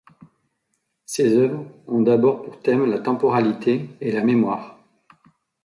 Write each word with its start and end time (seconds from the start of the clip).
Ses 1.05 1.37
œuvres 1.37 1.63
ont 1.85 2.01
d'abord 2.01 2.41
pour 2.41 2.59
thème 2.59 2.89
la 2.89 2.97
temporalité 2.97 3.87
et 4.01 4.11
la 4.11 4.23
mémoire. 4.23 4.79